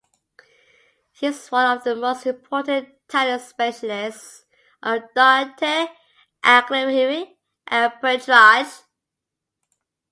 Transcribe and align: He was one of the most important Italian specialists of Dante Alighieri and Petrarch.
He 1.11 1.27
was 1.27 1.51
one 1.51 1.77
of 1.77 1.83
the 1.83 1.95
most 1.95 2.25
important 2.25 2.89
Italian 3.07 3.39
specialists 3.39 4.45
of 4.81 5.03
Dante 5.13 5.89
Alighieri 6.43 7.37
and 7.67 7.93
Petrarch. 8.01 8.83